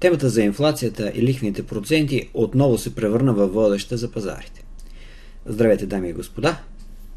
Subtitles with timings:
[0.00, 4.64] Темата за инфлацията и лихвените проценти отново се превърна във водеща за пазарите.
[5.46, 6.60] Здравейте, дами и господа!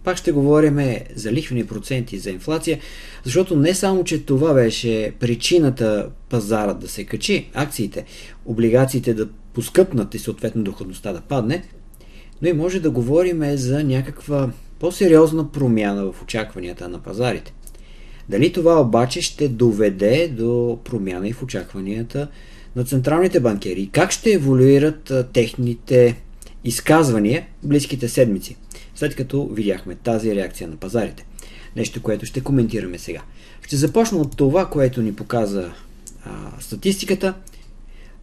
[0.04, 0.80] Пак ще говорим
[1.16, 2.80] за лихвени проценти за инфлация,
[3.24, 8.06] защото не само, че това беше причината пазара да се качи, акциите,
[8.46, 11.64] облигациите да поскъпнат и съответно доходността да падне,
[12.42, 17.54] но и може да говорим за някаква по-сериозна промяна в очакванията на пазарите.
[18.30, 22.28] Дали това обаче ще доведе до промяна и в очакванията
[22.76, 23.90] на централните банкери?
[23.92, 26.22] Как ще еволюират техните
[26.64, 28.58] изказвания близките седмици,
[28.96, 31.26] след като видяхме тази реакция на пазарите?
[31.76, 33.22] Нещо, което ще коментираме сега.
[33.62, 35.74] Ще започна от това, което ни показа
[36.26, 37.34] а, статистиката.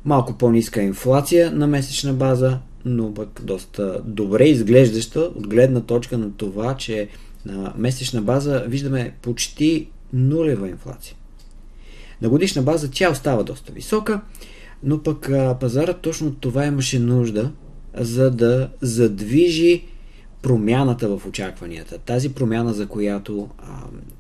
[0.05, 6.33] Малко по-ниска инфлация на месечна база, но пък доста добре изглеждаща от гледна точка на
[6.33, 7.09] това, че
[7.47, 11.15] на месечна база виждаме почти нулева инфлация.
[12.23, 14.21] На годишна база тя остава доста висока,
[14.83, 17.53] но пък пазарът точно това имаше нужда,
[17.95, 19.85] за да задвижи
[20.43, 21.99] промяната в очакванията.
[21.99, 23.65] Тази промяна, за която а,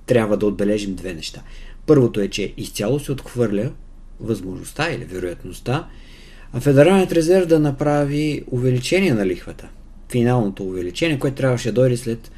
[0.06, 1.42] трябва да отбележим две неща.
[1.86, 3.70] Първото е, че изцяло се отхвърля
[4.20, 5.88] възможността или вероятността
[6.58, 9.68] Федералният резерв да направи увеличение на лихвата.
[10.08, 12.30] Финалното увеличение, което трябваше да дойде след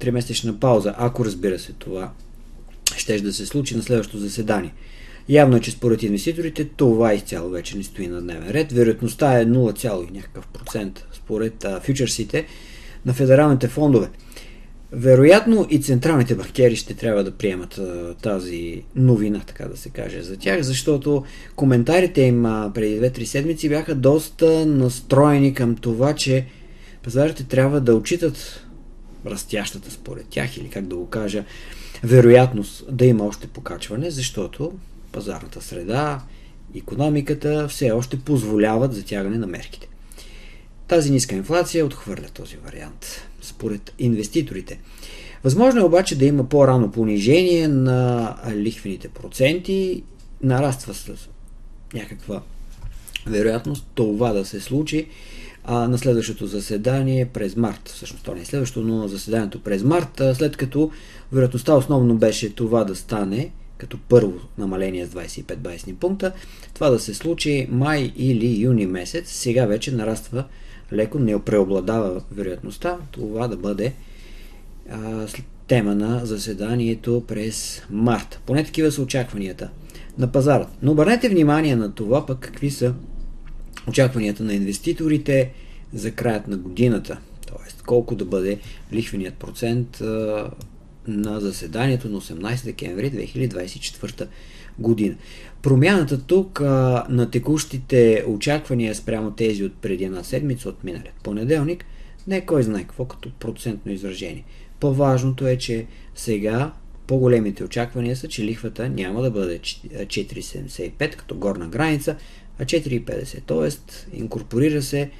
[0.00, 2.12] 3-месечна пауза, ако разбира се това
[3.00, 4.72] ще да се случи на следващото заседание.
[5.28, 8.72] Явно е, че според инвеститорите това изцяло вече не стои на дневен ред.
[8.72, 12.46] Вероятността е 0, някакъв процент според а, фьючерсите
[13.06, 14.08] на федералните фондове.
[14.92, 20.22] Вероятно и централните банкери ще трябва да приемат а, тази новина, така да се каже,
[20.22, 21.24] за тях, защото
[21.56, 26.46] коментарите им а, преди 2-3 седмици бяха доста настроени към това, че
[27.02, 28.66] пазарите трябва да отчитат
[29.26, 31.44] растящата според тях или как да го кажа,
[32.02, 34.72] вероятност да има още покачване, защото
[35.12, 36.20] пазарната среда,
[36.76, 39.88] економиката все още позволяват затягане на мерките.
[40.88, 43.06] Тази ниска инфлация отхвърля този вариант,
[43.42, 44.80] според инвеститорите.
[45.44, 50.02] Възможно е обаче да има по-рано понижение на лихвените проценти,
[50.42, 51.28] нараства с
[51.94, 52.42] някаква
[53.26, 55.06] вероятност това да се случи
[55.64, 57.88] а, на следващото заседание през март.
[57.88, 60.90] Всъщност то не е следващото, но заседанието през март, след като
[61.32, 66.32] вероятността основно беше това да стане като първо намаление с 25 байсни пункта,
[66.74, 70.44] това да се случи май или юни месец, сега вече нараства
[70.92, 73.92] леко, не преобладава вероятността това да бъде
[74.90, 75.26] а,
[75.66, 78.40] тема на заседанието през март.
[78.46, 79.68] Поне такива са очакванията
[80.18, 80.66] на пазара.
[80.82, 82.94] Но обърнете внимание на това пък какви са
[83.88, 85.50] очакванията на инвеститорите
[85.92, 87.18] за краят на годината.
[87.46, 87.82] Т.е.
[87.86, 88.58] колко да бъде
[88.92, 90.00] лихвеният процент
[91.06, 94.26] на заседанието на 18 декември 2024
[94.78, 95.14] година.
[95.62, 101.84] Промяната тук а, на текущите очаквания спрямо тези от преди една седмица от миналия понеделник
[102.26, 104.44] не е кой знае какво като процентно изражение.
[104.80, 106.72] По-важното е, че сега
[107.06, 112.16] по-големите очаквания са, че лихвата няма да бъде 4,75 като горна граница,
[112.60, 113.42] а 4,50.
[113.46, 115.10] Тоест, инкорпорира се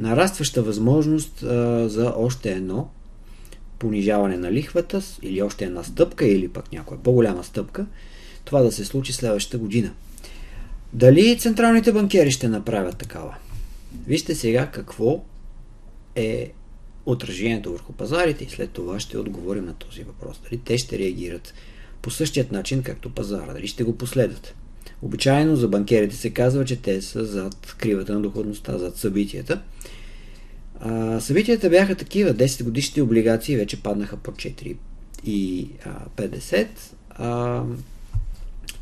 [0.00, 2.90] нарастваща възможност а, за още едно
[3.78, 7.86] понижаване на лихвата или още една стъпка или пък някоя по-голяма стъпка,
[8.44, 9.92] това да се случи следващата година.
[10.92, 13.36] Дали централните банкери ще направят такава?
[14.06, 15.24] Вижте сега какво
[16.14, 16.52] е
[17.06, 20.40] отражението върху пазарите и след това ще отговорим на този въпрос.
[20.44, 21.54] Дали те ще реагират
[22.02, 24.54] по същият начин, както пазара, дали ще го последват.
[25.02, 29.62] Обичайно за банкерите се казва, че те са зад кривата на доходността, зад събитията.
[30.80, 32.34] А, събитията бяха такива.
[32.34, 36.66] 10 годишните облигации вече паднаха по 4,50.
[37.10, 37.62] А,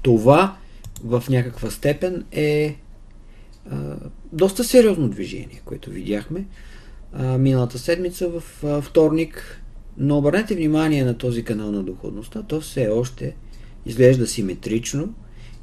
[0.03, 0.57] това
[1.05, 2.77] в някаква степен е
[3.71, 3.97] а,
[4.33, 6.45] доста сериозно движение, което видяхме
[7.13, 9.61] а, миналата седмица в а, вторник.
[9.99, 12.43] Но обърнете внимание на този канал на доходността.
[12.43, 13.35] То все още
[13.87, 15.15] изглежда симетрично.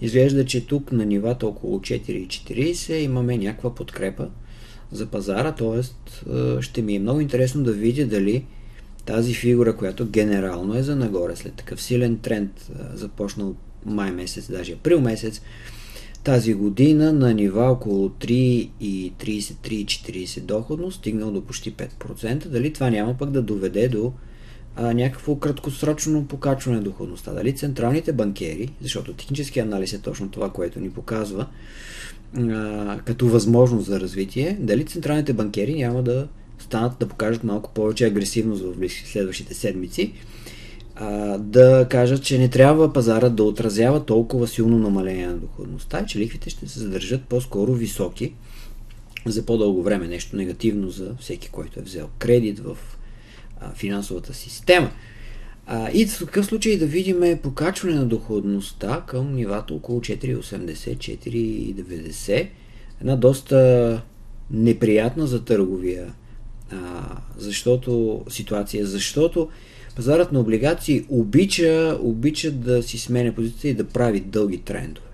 [0.02, 4.30] Изглежда, че тук на нивата около 4,40 имаме някаква подкрепа
[4.92, 5.82] за пазара, т.е.
[6.62, 8.46] ще ми е много интересно да видя дали
[9.06, 13.56] тази фигура, която генерално е за нагоре, след такъв силен тренд, започнал
[13.86, 15.42] май месец, даже април месец,
[16.24, 23.32] тази година на нива около 3,30-3,40 доходност, стигнал до почти 5%, дали това няма пък
[23.32, 24.14] да доведе до
[24.76, 27.34] а, някакво краткосрочно покачване на доходността.
[27.34, 31.46] Дали централните банкери, защото технически анализ е точно това, което ни показва,
[32.38, 36.28] а, като възможност за развитие, дали централните банкери няма да
[36.60, 40.14] станат да покажат малко повече агресивност в следващите седмици
[40.96, 46.20] а, да кажат, че не трябва пазара да отразява толкова силно намаление на доходността че
[46.20, 48.34] лихвите ще се задържат по-скоро високи
[49.26, 50.08] за по-дълго време.
[50.08, 52.78] Нещо негативно за всеки, който е взел кредит в
[53.76, 54.92] финансовата система.
[55.66, 62.48] А, и в такъв случай да видим покачване на доходността към нивата около 4,80-4,90.
[63.02, 64.02] Една доста
[64.52, 66.14] неприятна за търговия
[66.72, 67.04] а,
[67.38, 69.50] защото ситуация, защото
[69.96, 75.08] пазарът на облигации обича, обича да си сменя позиция и да прави дълги трендове.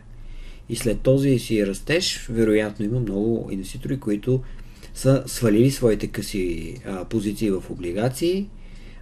[0.70, 4.42] И след този си растеж, вероятно има много инвеститори, които
[4.98, 8.50] са свалили своите къси а, позиции в облигации,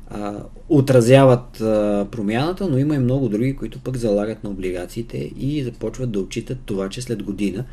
[0.08, 5.64] а, отразяват а, промяната, но има и много други, които пък залагат на облигациите и
[5.64, 7.66] започват да отчитат това, че след година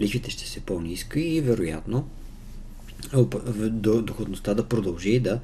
[0.00, 2.08] лихвите ще се по-низки и вероятно
[4.02, 5.40] доходността да продължи да,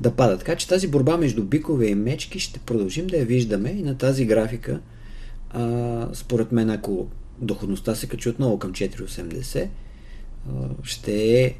[0.00, 0.38] да пада.
[0.38, 3.98] Така че тази борба между бикове и мечки ще продължим да я виждаме и на
[3.98, 4.80] тази графика.
[5.50, 7.08] А, според мен, ако
[7.38, 9.68] доходността се качи отново към 4,80,
[10.82, 11.54] ще е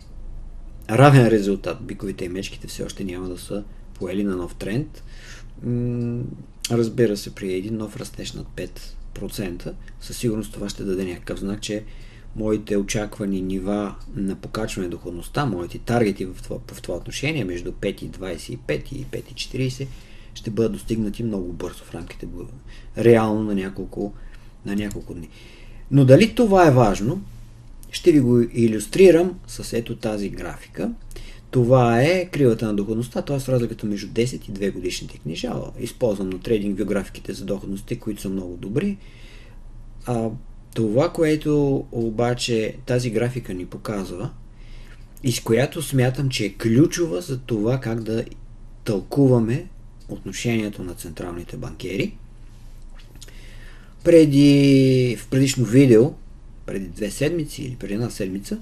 [0.90, 1.78] равен резултат.
[1.82, 3.64] Биковите и мечките все още няма да са
[3.94, 5.02] поели на нов тренд.
[6.70, 8.46] Разбира се, при един нов растеж над
[9.14, 11.84] 5%, със сигурност това ще даде някакъв знак, че
[12.36, 18.02] моите очаквани нива на покачване доходността, моите таргети в това, в това отношение между 5
[18.02, 19.86] и 25 и 5 и 40
[20.34, 22.26] ще бъдат достигнати много бързо в рамките
[22.98, 24.12] реално на няколко,
[24.66, 25.28] на няколко дни.
[25.90, 27.22] Но дали това е важно,
[27.92, 30.90] ще ви го иллюстрирам с ето тази графика.
[31.50, 33.52] Това е кривата на доходността, т.е.
[33.52, 35.52] разликата между 10 и 2 годишните книжа.
[35.80, 38.96] Използвам на трейдинг биографиките за доходности, които са много добри.
[40.06, 40.28] А,
[40.74, 44.30] това, което обаче тази графика ни показва
[45.22, 48.24] и с която смятам, че е ключова за това как да
[48.84, 49.66] тълкуваме
[50.08, 52.16] отношението на централните банкери.
[54.04, 56.12] Преди, в предишно видео,
[56.66, 58.58] преди две седмици или преди една седмица,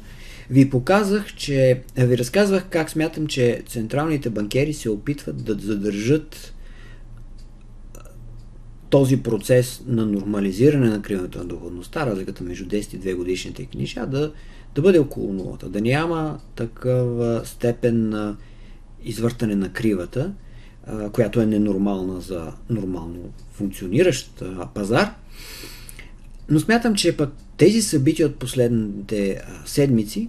[0.50, 6.55] ви показах, че ви разказвах как смятам, че централните банкери се опитват да задържат
[8.91, 14.06] този процес на нормализиране на кривата на доходността, разликата между 10 и 2 годишните книжа,
[14.06, 14.32] да,
[14.75, 18.37] да бъде около нулата, да няма такава степен на
[19.05, 20.32] извъртане на кривата,
[21.12, 24.43] която е ненормална за нормално функциониращ
[24.75, 25.14] пазар.
[26.49, 30.28] Но смятам, че пък тези събития от последните седмици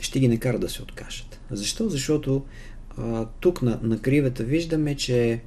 [0.00, 1.40] ще ги накарат да се откажат.
[1.50, 1.88] Защо?
[1.88, 2.44] Защото
[2.96, 5.40] а, тук на, на кривата виждаме, че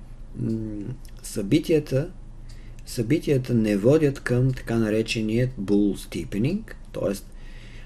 [1.24, 2.10] събитията,
[2.86, 6.62] събитията не водят към така нареченият bull steepening,
[6.94, 7.14] т.е.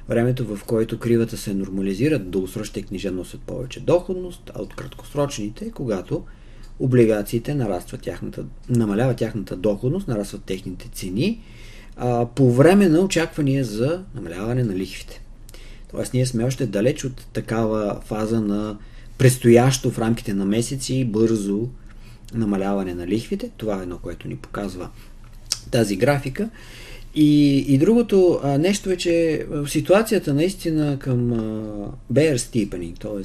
[0.10, 6.24] времето в което кривата се нормализира, дългосрочните книжа носят повече доходност, а от краткосрочните, когато
[6.80, 11.42] облигациите нарастват тяхната, намаляват тяхната доходност, нарастват техните цени,
[11.98, 15.22] а, по време на очаквания за намаляване на лихвите.
[15.92, 18.78] Тоест ние сме още далеч от такава фаза на
[19.18, 21.68] предстоящо в рамките на месеци бързо
[22.34, 23.50] намаляване на лихвите.
[23.58, 24.90] Това е едно, което ни показва
[25.72, 26.50] тази графика.
[27.16, 31.38] И, и другото а, нещо е, че ситуацията наистина към а,
[32.14, 33.24] bear steepening, т.е.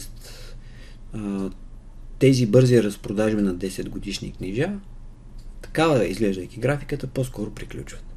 [2.19, 4.73] тези бързи разпродажби на 10 годишни книжа,
[5.63, 8.10] такава изглеждайки графиката, по-скоро приключват.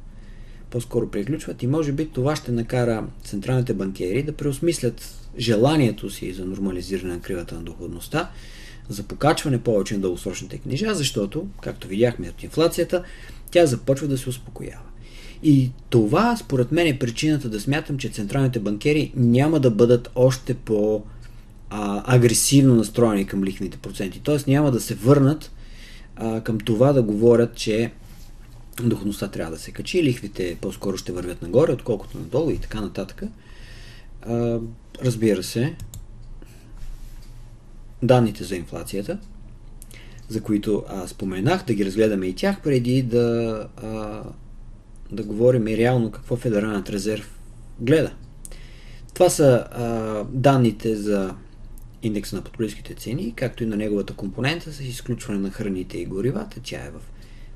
[0.74, 6.44] По-скоро приключват и може би това ще накара централните банкери да преосмислят желанието си за
[6.44, 8.30] нормализиране на кривата на доходността
[8.88, 13.02] за покачване повече на дългосрочните книжа, защото, както видяхме от инфлацията,
[13.50, 14.82] тя започва да се успокоява.
[15.42, 20.54] И това, според мен, е причината да смятам, че централните банкери няма да бъдат още
[20.54, 21.02] по
[21.70, 24.20] а, агресивно настроени към лихвените проценти.
[24.24, 24.50] Т.е.
[24.50, 25.50] няма да се върнат
[26.16, 27.92] а, към това да говорят, че
[28.82, 33.22] доходността трябва да се качи, лихвите по-скоро ще вървят нагоре, отколкото надолу и така нататък.
[34.22, 34.58] А,
[35.02, 35.74] разбира се,
[38.02, 39.18] данните за инфлацията,
[40.28, 44.22] за които а, споменах, да ги разгледаме и тях, преди да, а,
[45.12, 47.38] да говорим и реално какво Федералният резерв
[47.80, 48.12] гледа.
[49.14, 51.34] Това са а, данните за
[52.02, 56.60] индекса на потребителските цени, както и на неговата компонента с изключване на храните и горивата.
[56.62, 57.13] Тя е в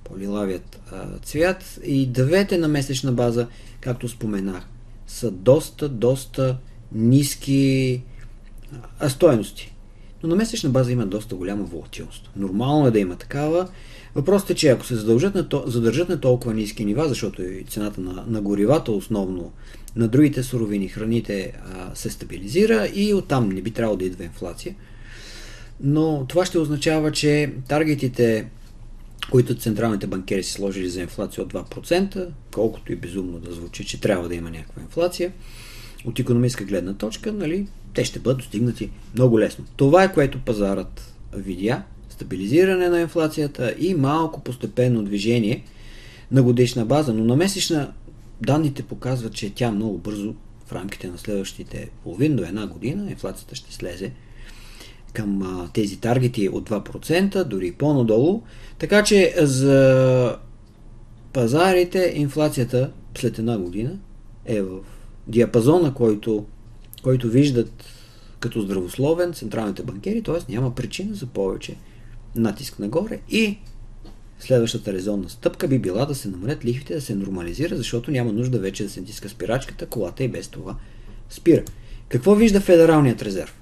[0.09, 0.81] по-лилавият
[1.23, 1.81] цвят.
[1.85, 3.47] И двете на месечна база,
[3.81, 4.67] както споменах,
[5.07, 6.59] са доста, доста
[6.93, 8.03] ниски
[9.09, 9.75] стоености
[10.23, 12.31] но на месечна база има доста голяма волатилност.
[12.37, 13.69] Нормално е да има такава.
[14.15, 17.65] Въпросът е, че ако се задължат на то, задържат на толкова ниски нива, защото и
[17.69, 19.53] цената на, на горивата, основно
[19.97, 24.75] на другите суровини, храните а, се стабилизира и оттам не би трябвало да идва инфлация.
[25.81, 28.47] Но това ще означава, че таргетите
[29.31, 34.01] които централните банкери си сложили за инфлация от 2%, колкото и безумно да звучи, че
[34.01, 35.33] трябва да има някаква инфлация,
[36.05, 39.65] от економическа гледна точка, нали, те ще бъдат достигнати много лесно.
[39.77, 45.65] Това е което пазарът видя, стабилизиране на инфлацията и малко постепенно движение
[46.31, 47.93] на годишна база, но на месечна
[48.41, 50.35] данните показват, че тя много бързо
[50.67, 54.13] в рамките на следващите половин до една година инфлацията ще слезе
[55.13, 58.43] към тези таргети от 2%, дори по-надолу.
[58.79, 60.37] Така че за
[61.33, 63.99] пазарите инфлацията след една година
[64.47, 64.79] е в
[65.27, 66.45] диапазона, който,
[67.03, 67.85] който виждат
[68.41, 70.53] като здравословен централните банкери, т.е.
[70.53, 71.77] няма причина за повече
[72.37, 73.59] натиск нагоре и
[74.41, 78.59] следващата резонна стъпка би била да се намалят лихвите, да се нормализира, защото няма нужда
[78.59, 80.77] вече да се натиска спирачката, колата и без това
[81.31, 81.63] спира.
[82.09, 83.58] Какво вижда Федералният резерв?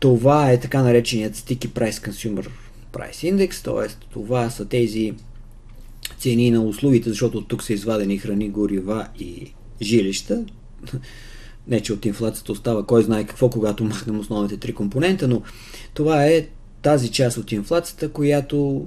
[0.00, 2.48] Това е така нареченият Sticky Price Consumer
[2.92, 4.06] Price Index, т.е.
[4.12, 5.14] това са тези
[6.18, 9.52] цени на услугите, защото от тук са извадени храни, горива и
[9.82, 10.44] жилища.
[11.68, 15.42] Не, че от инфлацията остава кой знае какво, когато махнем основните три компонента, но
[15.94, 16.46] това е
[16.82, 18.86] тази част от инфлацията, която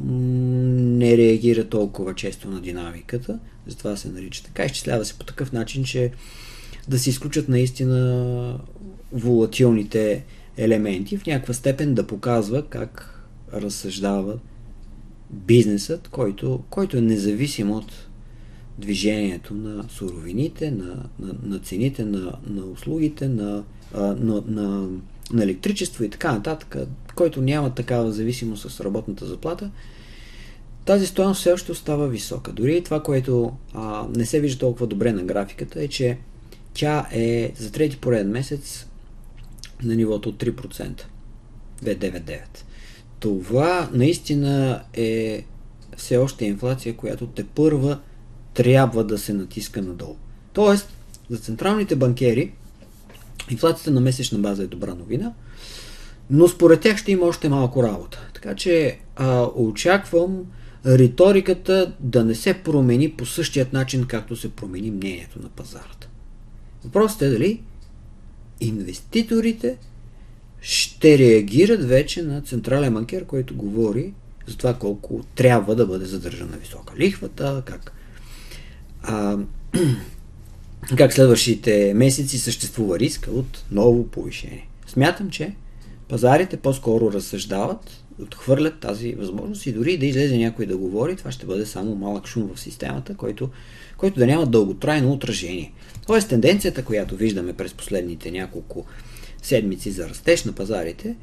[0.00, 4.64] не реагира толкова често на динамиката, затова се нарича така.
[4.64, 6.10] Изчислява се по такъв начин, че
[6.88, 8.60] да се изключат наистина
[9.12, 10.24] волатилните
[10.56, 13.20] елементи, в някаква степен да показва как
[13.52, 14.38] разсъждава
[15.30, 17.92] бизнесът, който, който е независим от
[18.78, 24.88] движението на суровините, на, на, на цените на, на услугите, на, на, на,
[25.32, 26.76] на електричество и така нататък,
[27.14, 29.70] който няма такава зависимост с работната заплата,
[30.84, 32.52] тази стоеност все още остава висока.
[32.52, 36.18] Дори това, което а, не се вижда толкова добре на графиката, е, че
[36.74, 38.86] тя е за трети пореден месец
[39.82, 41.02] на нивото от 3%.
[41.82, 42.40] 2,99.
[43.20, 45.44] Това наистина е
[45.96, 48.00] все още инфлация, която те първа
[48.54, 50.16] трябва да се натиска надолу.
[50.52, 50.88] Тоест,
[51.30, 52.52] за централните банкери
[53.50, 55.32] инфлацията на месечна база е добра новина,
[56.30, 58.28] но според тях ще има още малко работа.
[58.34, 60.44] Така че а, очаквам
[60.86, 66.08] риториката да не се промени по същият начин, както се промени мнението на пазарата.
[66.84, 67.62] Въпросът е дали
[68.60, 69.76] инвеститорите
[70.60, 74.12] ще реагират вече на централен банкер, който говори
[74.46, 77.92] за това колко трябва да бъде задържана висока лихвата, как,
[79.02, 79.38] а,
[80.96, 84.68] как следващите месеци съществува риска от ново повишение.
[84.86, 85.54] Смятам, че
[86.08, 91.46] пазарите по-скоро разсъждават, отхвърлят тази възможност и дори да излезе някой да говори, това ще
[91.46, 93.50] бъде само малък шум в системата, който,
[93.96, 95.72] който да няма дълготрайно отражение.
[96.06, 98.86] Тоест тенденцията, която виждаме през последните няколко
[99.42, 101.16] седмици за растеж на пазарите,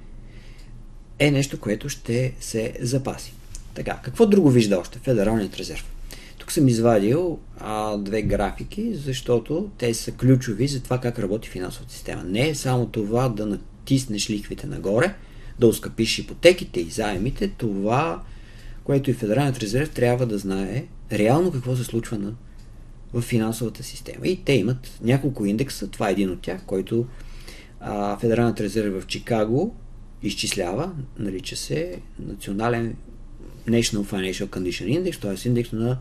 [1.20, 3.34] е нещо, което ще се запаси.
[3.74, 5.86] Така, какво друго вижда още Федералният резерв?
[6.38, 11.94] Тук съм извадил а, две графики, защото те са ключови за това как работи финансовата
[11.94, 12.24] система.
[12.24, 15.14] Не е само това да натиснеш лихвите нагоре,
[15.62, 18.24] да ускъпиш ипотеките и заемите, това,
[18.84, 22.34] което и Федералният резерв трябва да знае реално какво се случва на,
[23.14, 24.28] в финансовата система.
[24.28, 27.06] И те имат няколко индекса, това е един от тях, който
[27.80, 29.76] а, Федералният резерв в Чикаго
[30.24, 32.96] изчислява, нарича се национален
[33.68, 35.48] National Financial Condition Index, т.е.
[35.48, 35.98] индекс на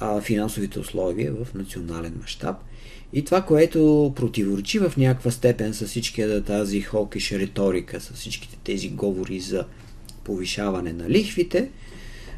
[0.00, 2.56] а, финансовите условия в национален мащаб.
[3.12, 8.88] И това, което противоречи в някаква степен с всичкия тази хокиш риторика, с всичките тези
[8.88, 9.64] говори за
[10.24, 11.70] повишаване на лихвите,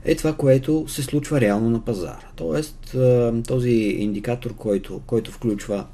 [0.05, 2.29] е това, което се случва реално на пазара.
[2.37, 2.97] Тоест,
[3.47, 5.87] този индикатор, който, който включва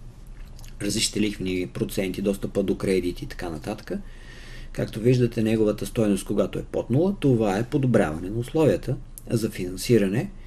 [0.82, 3.92] различните лихвени проценти, достъпа до кредити и така нататък,
[4.72, 8.96] както виждате, неговата стоеност, когато е под 0, това е подобряване на условията
[9.30, 10.30] за финансиране–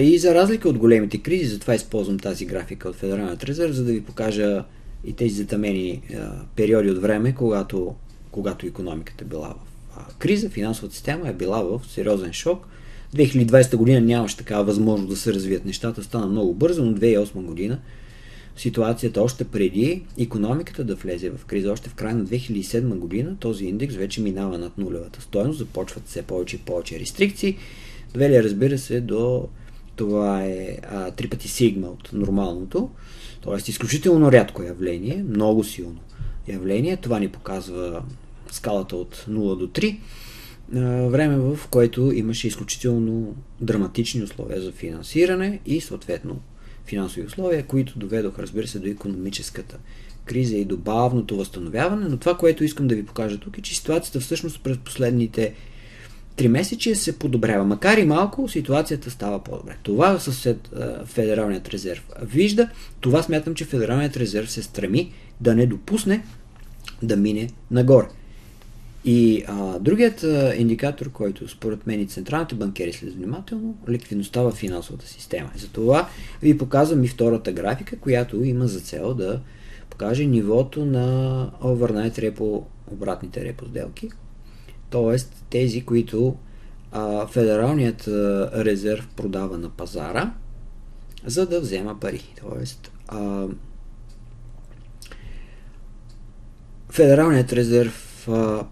[0.00, 3.92] и за разлика от големите кризи, затова използвам тази графика от Федералният резерв, за да
[3.92, 4.64] ви покажа
[5.04, 6.02] и тези затъмени
[6.56, 7.94] периоди от време, когато,
[8.30, 9.54] когато економиката е била
[10.08, 12.66] в криза, финансовата система е била в сериозен шок.
[13.16, 17.78] 2020 година нямаше такава възможност да се развият нещата, стана много бързо, но 2008 година
[18.56, 23.64] ситуацията още преди економиката да влезе в криза, още в края на 2007 година, този
[23.64, 27.56] индекс вече минава над нулевата стоеност, започват все повече и повече рестрикции
[28.12, 29.48] довели, разбира се, до
[29.96, 32.90] това е а, три пъти сигма от нормалното,
[33.44, 33.70] т.е.
[33.70, 36.00] изключително рядко явление, много силно
[36.48, 36.96] явление.
[36.96, 38.02] Това ни показва
[38.50, 39.98] скалата от 0 до 3,
[40.74, 40.78] а,
[41.08, 46.40] време в което имаше изключително драматични условия за финансиране и съответно
[46.86, 49.78] финансови условия, които доведоха, разбира се, до економическата
[50.24, 53.76] криза и до бавното възстановяване, но това, което искам да ви покажа тук е, че
[53.76, 55.54] ситуацията всъщност през последните
[56.36, 57.64] три месече се подобрява.
[57.64, 59.76] Макар и малко, ситуацията става по-добре.
[59.82, 60.74] Това съсед
[61.04, 62.68] Федералният резерв вижда.
[63.00, 66.24] Това смятам, че Федералният резерв се стреми да не допусне
[67.02, 68.06] да мине нагоре.
[69.04, 74.52] И а, другият а, индикатор, който според мен и централните банкери след внимателно, ликвидността в
[74.52, 75.50] финансовата система.
[75.56, 76.08] Затова
[76.42, 79.40] ви показвам и втората графика, която има за цел да
[79.90, 84.10] покаже нивото на overnight репо, обратните репо сделки,
[84.90, 85.16] т.е.
[85.50, 86.36] тези, които
[86.92, 90.32] а, Федералният а, резерв продава на пазара,
[91.26, 92.22] за да взема пари.
[92.40, 93.46] Тоест, а,
[96.90, 98.11] Федералният резерв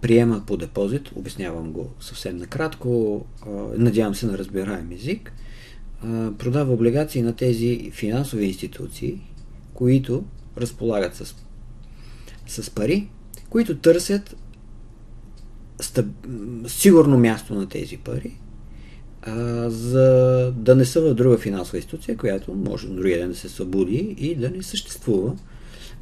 [0.00, 3.24] приема по депозит, обяснявам го съвсем накратко,
[3.76, 5.32] надявам се на разбираем език,
[6.38, 9.20] продава облигации на тези финансови институции,
[9.74, 10.24] които
[10.56, 11.34] разполагат с,
[12.46, 13.08] с пари,
[13.50, 14.36] които търсят
[15.80, 16.06] стъп,
[16.66, 18.36] сигурно място на тези пари,
[19.22, 23.48] а, за да не са в друга финансова институция, която може другия ден да се
[23.48, 25.36] събуди и да не съществува.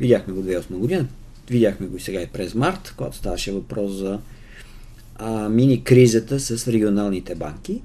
[0.00, 1.06] Видяхме го 2008 година,
[1.50, 4.18] видяхме го и сега и през март, когато ставаше въпрос за
[5.16, 7.82] а, мини-кризата с регионалните банки.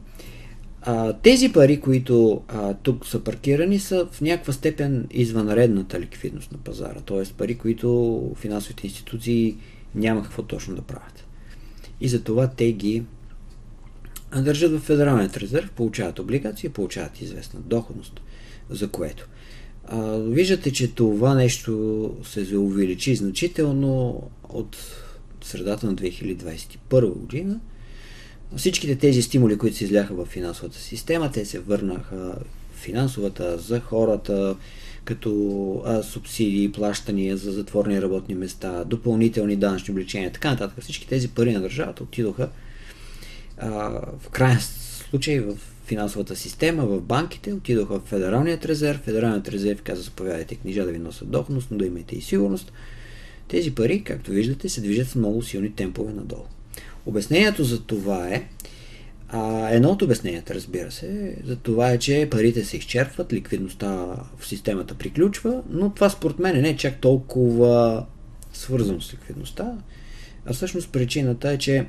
[0.82, 6.58] А, тези пари, които а, тук са паркирани, са в някаква степен извънредната ликвидност на
[6.58, 7.24] пазара, т.е.
[7.38, 9.56] пари, които финансовите институции
[9.96, 11.26] няма какво точно да правят.
[12.02, 13.04] И затова те ги
[14.42, 18.22] държат в Федералният резерв, получават облигации, получават известна доходност,
[18.70, 19.28] за което.
[19.88, 24.78] А, виждате, че това нещо се увеличи значително от
[25.42, 27.60] средата на 2021 година.
[28.56, 32.36] Всичките тези стимули, които се изляха в финансовата система, те се върнаха
[32.74, 34.56] финансовата за хората,
[35.06, 40.84] като а, субсидии, плащания за затворни работни места, допълнителни данъчни обличения, така нататък.
[40.84, 42.50] Всички тези пари на държавата отидоха
[43.58, 43.70] а,
[44.20, 44.60] в крайен
[45.14, 49.00] случай в финансовата система, в банките, отидоха в Федералният резерв.
[49.00, 52.72] Федералният резерв каза, заповядайте книжа да ви носят доходност, но да имате и сигурност.
[53.48, 56.46] Тези пари, както виждате, се движат с много силни темпове надолу.
[57.06, 58.48] Обяснението за това е,
[59.30, 63.90] а, едно от обясненията, разбира се, за това е, че парите се изчерпват, ликвидността
[64.38, 68.06] в системата приключва, но това според мен не е чак толкова
[68.54, 69.78] свързано с ликвидността,
[70.46, 71.86] а всъщност причината е, че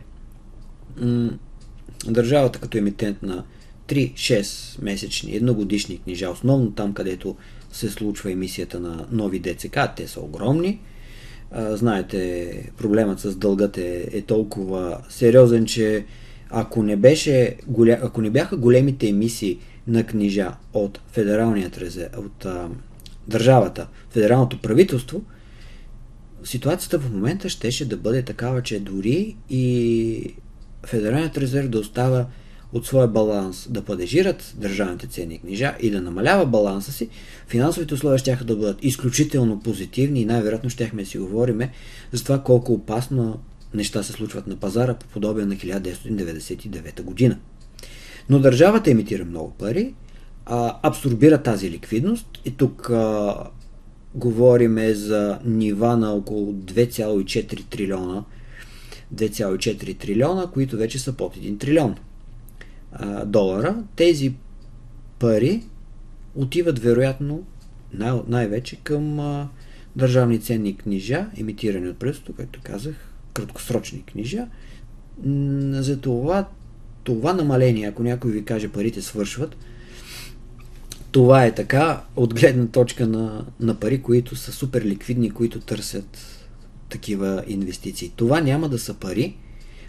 [0.96, 1.30] м-
[2.06, 3.44] държавата като емитент на
[3.88, 7.36] 3-6 месечни, едногодишни книжа, основно там, където
[7.72, 10.80] се случва емисията на нови ДЦК, те са огромни.
[11.50, 16.04] А, знаете, проблемът с дългът е, е толкова сериозен, че
[16.50, 17.98] ако не, беше, голя...
[18.02, 22.68] ако не бяха големите емисии на книжа от федералният резерв, от а,
[23.28, 25.22] държавата, федералното правителство,
[26.44, 30.34] ситуацията в момента щеше да бъде такава, че дори и
[30.86, 32.26] федералният резерв да остава
[32.72, 37.08] от своя баланс да падежират държавните ценни книжа и да намалява баланса си,
[37.48, 41.60] финансовите условия ще да бъдат изключително позитивни и най-вероятно ще да си говорим
[42.12, 43.38] за това колко опасно
[43.74, 47.38] неща се случват на пазара по подобие на 1999 година.
[48.28, 49.94] Но държавата емитира много пари,
[50.46, 53.34] а, абсорбира тази ликвидност и тук а,
[54.14, 58.24] говориме за нива на около 2,4 трилиона
[59.14, 61.94] 2,4 трилиона, които вече са под 1 трилион
[62.92, 63.84] а, долара.
[63.96, 64.34] Тези
[65.18, 65.62] пари
[66.34, 67.42] отиват вероятно
[67.92, 69.48] най- най-вече към а,
[69.96, 72.94] държавни ценни книжа, емитирани от правителството, както казах,
[73.32, 74.46] краткосрочни книжа.
[75.70, 76.48] За това,
[77.04, 79.56] това намаление, ако някой ви каже парите свършват,
[81.10, 86.33] това е така от гледна точка на, на пари, които са супер ликвидни, които търсят
[86.88, 88.12] такива инвестиции.
[88.16, 89.36] Това няма да са пари,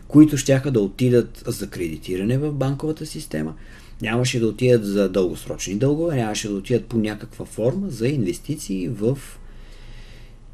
[0.07, 3.53] които щяха да отидат за кредитиране в банковата система,
[4.01, 9.17] нямаше да отидат за дългосрочни дългове, нямаше да отидат по някаква форма за инвестиции в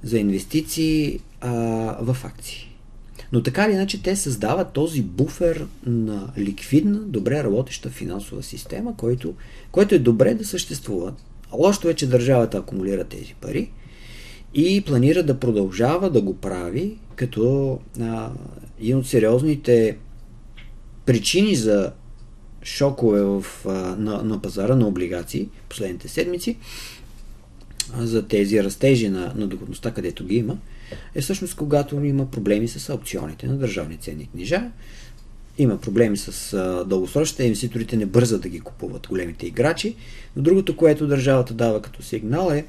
[0.04, 1.52] за инвестиции а,
[2.02, 2.68] в акции.
[3.32, 9.34] Но така или иначе те създават този буфер на ликвидна, добре работеща финансова система, който,
[9.72, 11.14] който е добре да съществува.
[11.54, 13.72] Лошото е, че държавата акумулира тези пари
[14.54, 18.30] и планира да продължава да го прави, като а,
[18.82, 19.98] един от сериозните
[21.06, 21.92] причини за
[22.64, 26.58] шокове в, а, на, на пазара на облигации последните седмици,
[27.98, 30.58] за тези растежи на, на доходността, където ги има,
[31.16, 34.72] е всъщност когато има проблеми с аукционите на държавни ценни книжа,
[35.58, 39.96] има проблеми с дългосрочните, инвеститорите не бързат да ги купуват големите играчи,
[40.36, 42.66] но другото, което държавата дава като сигнал е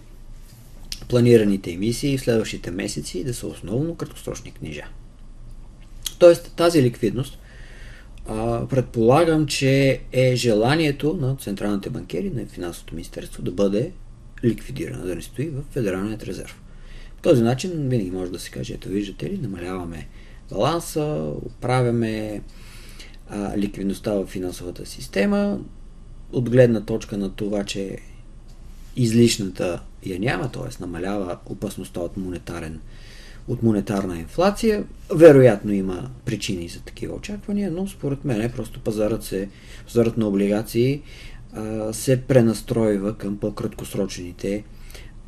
[1.13, 4.83] планираните емисии в следващите месеци да са основно краткосрочни книжа.
[6.19, 7.39] Тоест тази ликвидност
[8.27, 13.93] а, предполагам, че е желанието на централните банкери, на финансовото министерство да бъде
[14.45, 16.61] ликвидирана, да не стои в Федералният резерв.
[17.17, 20.09] По този начин винаги може да се каже, ето виждате ли, намаляваме
[20.51, 22.43] баланса, оправяме
[23.29, 25.61] а, ликвидността в финансовата система,
[26.33, 27.99] от гледна точка на това, че
[28.97, 30.83] излишната я няма, т.е.
[30.83, 32.81] намалява опасността от монетарен
[33.49, 34.85] от монетарна инфлация.
[35.15, 39.49] Вероятно има причини за такива очаквания, но според мен просто пазарът, се,
[39.87, 41.03] пазарът на облигации
[41.53, 44.65] а, се пренастройва към по-краткосрочните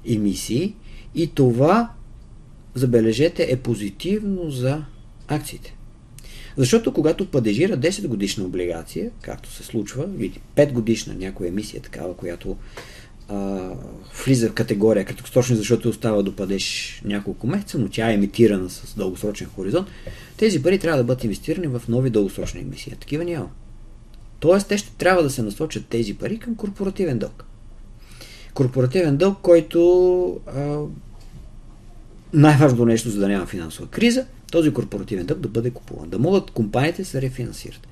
[0.08, 0.74] емисии
[1.14, 1.90] и това,
[2.74, 4.84] забележете, е позитивно за
[5.28, 5.76] акциите.
[6.56, 12.16] Защото когато падежира 10 годишна облигация, както се случва, види 5 годишна някоя емисия такава,
[12.16, 12.56] която
[13.28, 13.70] а,
[14.24, 18.94] влиза в категория краткосрочни, защото остава да падеш няколко месеца, но тя е емитирана с
[18.96, 19.88] дългосрочен хоризонт,
[20.36, 22.92] тези пари трябва да бъдат инвестирани в нови дългосрочни емисии.
[22.92, 23.48] Такива няма.
[24.40, 27.44] Тоест, те ще трябва да се насочат тези пари към корпоративен дълг.
[28.54, 30.78] Корпоративен дълг, който а,
[32.32, 36.08] най-важното нещо, за да няма финансова криза, този корпоративен дълг да бъде купуван.
[36.08, 37.88] Да могат компаниите да се рефинансират.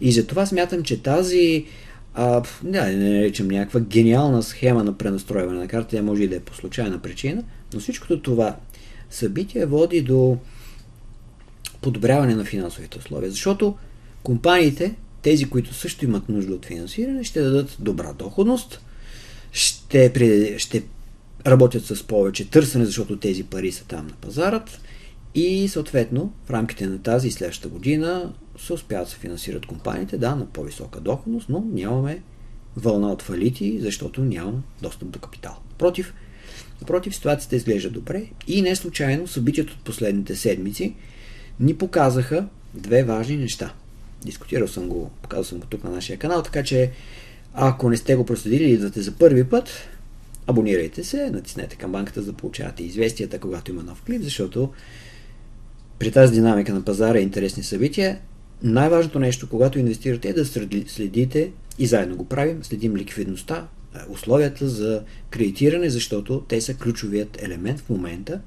[0.00, 1.66] И затова смятам, че тази
[2.14, 6.36] а, не, не наричам някаква гениална схема на пренастройване на карта, тя може и да
[6.36, 7.44] е по случайна причина,
[7.74, 8.56] но всичкото това
[9.10, 10.38] събитие води до
[11.80, 13.76] подобряване на финансовите условия, защото
[14.22, 18.80] компаниите, тези, които също имат нужда от финансиране, ще дадат добра доходност,
[19.52, 20.12] ще,
[20.58, 20.82] ще
[21.46, 24.80] работят с повече търсене, защото тези пари са там на пазарът
[25.34, 30.18] и съответно в рамките на тази и следващата година се успяват да се финансират компаниите,
[30.18, 32.22] да, на по-висока доходност, но нямаме
[32.76, 35.56] вълна от фалити, защото нямам достъп до капитал.
[35.78, 36.14] Против,
[36.80, 40.94] напротив, ситуацията изглежда добре и не случайно събитието от последните седмици
[41.60, 43.74] ни показаха две важни неща.
[44.24, 46.90] Дискутирал съм го, показал съм го тук на нашия канал, така че
[47.54, 49.70] ако не сте го проследили и идвате за първи път,
[50.46, 54.72] абонирайте се, натиснете камбанката, за да получавате известията, когато има нов клип, защото
[55.98, 58.18] при тази динамика на пазара и интересни събития,
[58.62, 60.44] най-важното нещо, когато инвестирате е да
[60.86, 67.42] следите и заедно го правим, следим ликвидността, е, условията за кредитиране, защото те са ключовият
[67.42, 68.40] елемент в момента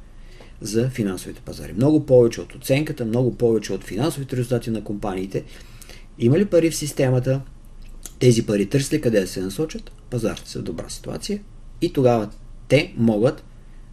[0.62, 1.74] за финансовите пазари.
[1.74, 5.44] Много повече от оценката, много повече от финансовите резултати на компаниите.
[6.20, 7.42] Има ли пари в системата?
[8.20, 9.92] Тези пари търсли къде да се насочат?
[10.10, 11.40] Пазарите са в добра ситуация
[11.82, 12.30] и тогава
[12.68, 13.44] те могат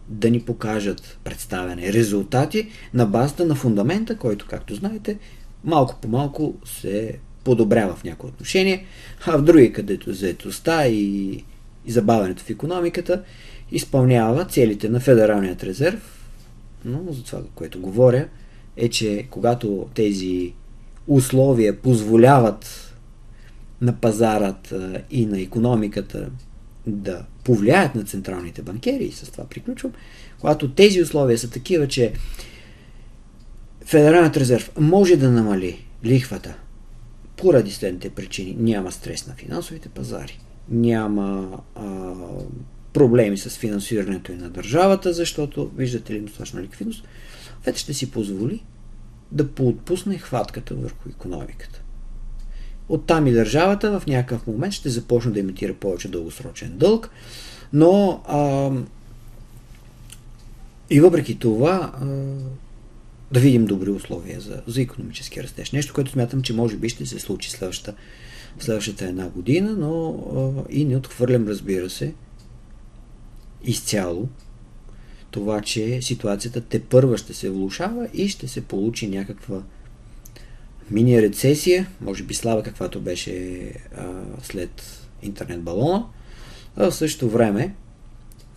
[0.07, 5.17] да ни покажат представяне, резултати на базата на фундамента, който, както знаете,
[5.63, 8.81] малко по малко се подобрява в някои отношения,
[9.25, 11.31] а в други, където заетостта и,
[11.85, 13.23] и забавянето в економиката
[13.71, 16.29] изпълнява целите на Федералният резерв.
[16.85, 18.27] Но за това, което говоря,
[18.77, 20.53] е, че когато тези
[21.07, 22.93] условия позволяват
[23.81, 24.73] на пазарът
[25.11, 26.29] и на економиката
[26.87, 29.91] да повлияят на централните банкери, и с това приключвам,
[30.39, 32.13] когато тези условия са такива, че
[33.85, 36.55] Федералният резерв може да намали лихвата
[37.37, 38.55] поради следните причини.
[38.59, 42.13] Няма стрес на финансовите пазари, няма а,
[42.93, 47.07] проблеми с финансирането и на държавата, защото виждате ли достатъчно ликвидност,
[47.65, 48.63] вече ще си позволи
[49.31, 51.81] да поотпусне хватката върху економиката.
[52.89, 57.09] Оттам и държавата в някакъв момент ще започне да имитира повече дългосрочен дълг,
[57.73, 58.71] но а,
[60.89, 62.05] и въпреки това а,
[63.33, 65.71] да видим добри условия за, за економически растеж.
[65.71, 67.93] Нещо, което смятам, че може би ще се случи следващата,
[68.59, 72.13] следващата една година, но и не отхвърлям, разбира се,
[73.63, 74.27] изцяло
[75.31, 79.63] това, че ситуацията те първа ще се влушава и ще се получи някаква
[80.91, 83.59] мини рецесия, може би слаба каквато беше
[83.97, 86.05] а, след интернет балона,
[86.75, 87.75] а в същото време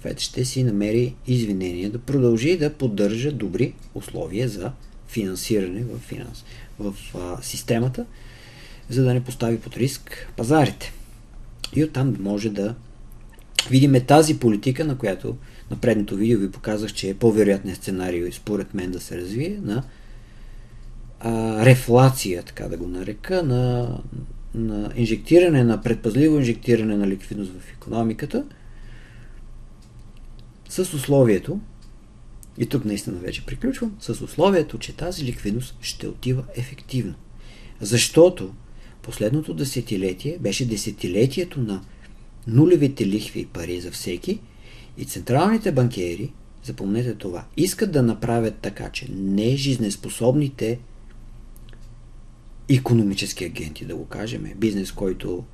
[0.06, 4.72] Фед ще си намери извинения да продължи да поддържа добри условия за
[5.08, 6.44] финансиране в, финанс,
[6.78, 8.06] в а, системата,
[8.88, 10.92] за да не постави под риск пазарите.
[11.76, 12.74] И оттам може да
[13.70, 15.36] видим тази политика, на която
[15.70, 19.82] на предното видео ви показах, че е по-вероятният сценарий според мен да се развие на
[21.20, 23.98] а, рефлация, така да го нарека, на,
[24.54, 28.44] на инжектиране, на предпазливо инжектиране на ликвидност в економиката,
[30.84, 31.60] с условието,
[32.58, 37.14] и тук наистина вече приключвам, с условието, че тази ликвидност ще отива ефективно.
[37.80, 38.54] Защото
[39.02, 41.82] последното десетилетие беше десетилетието на
[42.46, 44.40] нулевите лихви и пари за всеки
[44.98, 46.32] и централните банкери,
[46.64, 50.78] запомнете това, искат да направят така, че не жизнеспособните
[52.68, 54.52] економически агенти, да го кажем.
[54.56, 55.44] Бизнес, който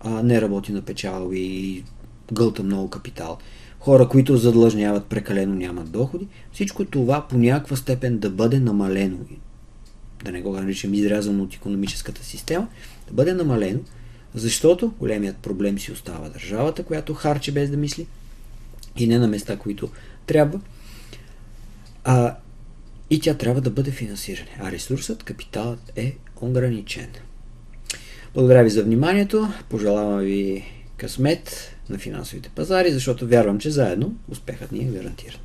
[0.00, 1.84] а, не работи на печалби и
[2.32, 3.38] гълта много капитал.
[3.80, 6.28] Хора, които задлъжняват прекалено, нямат доходи.
[6.52, 9.18] Всичко това по някаква степен да бъде намалено.
[10.24, 12.68] Да не го наричам изрязано от економическата система,
[13.08, 13.80] да бъде намалено,
[14.34, 18.06] защото големият проблем си остава държавата, която харчи без да мисли
[18.96, 19.90] и не на места, които
[20.26, 20.60] трябва.
[22.04, 22.36] А,
[23.10, 24.48] и тя трябва да бъде финансирана.
[24.58, 27.08] А ресурсът, капиталът е ограничен.
[28.34, 29.48] Благодаря ви за вниманието.
[29.68, 30.64] Пожелавам ви
[30.96, 35.40] късмет на финансовите пазари, защото вярвам, че заедно успехът ни е гарантиран.